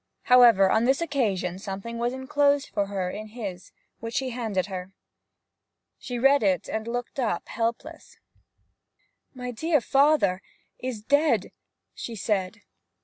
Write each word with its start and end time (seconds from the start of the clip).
However, 0.23 0.71
on 0.71 0.85
this 0.85 0.99
occasion 0.99 1.59
something 1.59 1.99
was 1.99 2.11
enclosed 2.11 2.69
for 2.69 2.87
her 2.87 3.11
in 3.11 3.27
his, 3.27 3.71
which 3.99 4.17
he 4.17 4.31
handed 4.31 4.65
her. 4.65 4.93
She 5.99 6.17
read 6.17 6.41
it 6.41 6.67
and 6.67 6.87
looked 6.87 7.19
up 7.19 7.47
helpless. 7.47 8.17
'My 9.35 9.51
dear 9.51 9.79
father 9.79 10.41
is 10.79 11.03
dead!' 11.03 11.51
she 11.93 12.15
said. 12.15 12.63